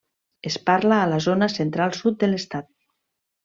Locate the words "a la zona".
1.01-1.51